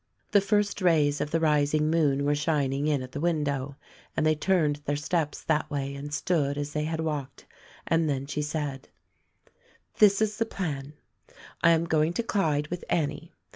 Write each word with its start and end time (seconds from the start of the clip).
The 0.31 0.41
first 0.41 0.81
rays 0.81 1.21
of 1.21 1.29
the 1.29 1.39
rising 1.39 1.91
moon 1.91 2.25
were 2.25 2.33
shining 2.33 2.87
in 2.87 3.03
at 3.03 3.11
the 3.11 3.19
window, 3.19 3.75
and 4.17 4.25
they 4.25 4.33
turned 4.33 4.77
their 4.77 4.95
steps 4.95 5.43
that 5.43 5.69
way 5.69 5.93
and 5.93 6.11
stood 6.11 6.57
as 6.57 6.73
they 6.73 6.85
had 6.85 7.01
walked, 7.01 7.45
and 7.85 8.09
then 8.09 8.25
she 8.25 8.41
said: 8.41 8.89
"This 9.99 10.19
is 10.19 10.37
the 10.37 10.45
plan: 10.47 10.93
I 11.61 11.69
am 11.69 11.85
going 11.85 12.13
to 12.13 12.23
Clyde 12.23 12.69
with 12.69 12.83
Annie. 12.89 13.31